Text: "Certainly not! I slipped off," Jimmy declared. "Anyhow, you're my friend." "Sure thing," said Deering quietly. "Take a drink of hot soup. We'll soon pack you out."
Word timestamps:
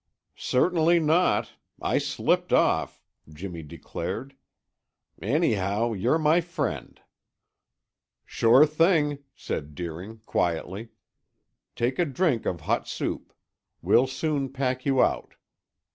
"Certainly 0.35 0.99
not! 0.99 1.53
I 1.79 1.99
slipped 1.99 2.51
off," 2.51 2.99
Jimmy 3.31 3.61
declared. 3.61 4.35
"Anyhow, 5.21 5.93
you're 5.93 6.17
my 6.17 6.41
friend." 6.41 6.99
"Sure 8.25 8.65
thing," 8.65 9.19
said 9.35 9.75
Deering 9.75 10.17
quietly. 10.25 10.89
"Take 11.75 11.99
a 11.99 12.05
drink 12.05 12.47
of 12.47 12.61
hot 12.61 12.87
soup. 12.87 13.31
We'll 13.83 14.07
soon 14.07 14.49
pack 14.51 14.87
you 14.87 15.03
out." 15.03 15.35